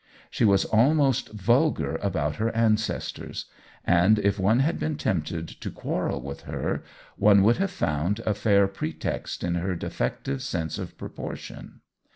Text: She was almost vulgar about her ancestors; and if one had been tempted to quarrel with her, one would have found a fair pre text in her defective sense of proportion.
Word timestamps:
She 0.31 0.45
was 0.45 0.65
almost 0.65 1.29
vulgar 1.31 1.97
about 1.97 2.37
her 2.37 2.49
ancestors; 2.55 3.45
and 3.85 4.17
if 4.17 4.39
one 4.39 4.57
had 4.57 4.79
been 4.79 4.95
tempted 4.97 5.47
to 5.49 5.69
quarrel 5.69 6.19
with 6.21 6.41
her, 6.49 6.83
one 7.17 7.43
would 7.43 7.57
have 7.57 7.69
found 7.69 8.17
a 8.25 8.33
fair 8.33 8.67
pre 8.67 8.93
text 8.93 9.43
in 9.43 9.53
her 9.53 9.75
defective 9.75 10.41
sense 10.41 10.79
of 10.79 10.97
proportion. 10.97 11.81